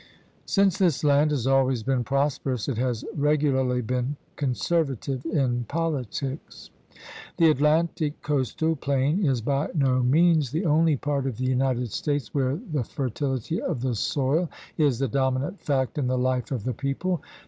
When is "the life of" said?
16.07-16.63